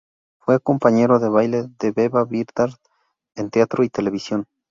[0.39, 2.75] Fue compañero de baile de Beba Bidart
[3.35, 4.47] en teatro y televisión.